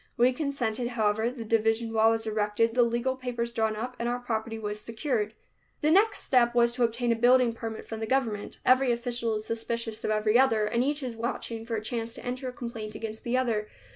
[0.17, 4.17] We consented, however, the division wall was erected, the legal papers drawn up and our
[4.17, 5.35] property was secured.
[5.81, 8.57] The next step was to obtain a building permit from the government.
[8.65, 12.25] Every official is suspicious of every other, and each is watching for a chance to
[12.25, 13.67] enter a complaint against the other.